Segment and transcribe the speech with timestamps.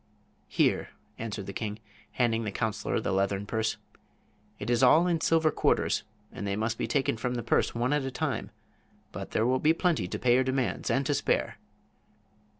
[0.47, 1.77] "Here," answered the king,
[2.13, 3.77] handing the counselor the leathern purse.
[4.57, 7.93] "It is all in silver quarters, and they must be taken from the purse one
[7.93, 8.49] at a time;
[9.11, 11.59] but there will be plenty to pay your demands, and to spare."